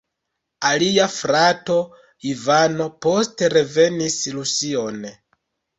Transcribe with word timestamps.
Alia 0.69 1.05
frato 1.15 1.77
"Ivano" 2.31 2.91
poste 3.09 3.53
revenis 3.59 4.21
Rusion. 4.41 5.11